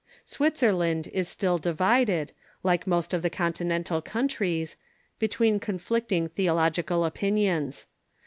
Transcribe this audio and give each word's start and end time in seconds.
Switzerland 0.25 1.05
is 1.13 1.29
still 1.29 1.59
divided, 1.59 2.31
like 2.63 2.87
most 2.87 3.13
of 3.13 3.21
the 3.21 3.29
Continental 3.29 4.01
countries, 4.01 4.75
between 5.19 5.59
conflicting 5.59 6.27
theological 6.29 7.05
opinions. 7.05 7.85